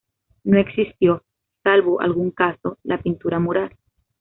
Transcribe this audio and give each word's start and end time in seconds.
No 0.45 0.57
existió, 0.57 1.21
salvo 1.61 2.01
algún 2.01 2.31
caso, 2.31 2.79
la 2.81 2.99
pintura 3.03 3.37
mural. 3.37 3.75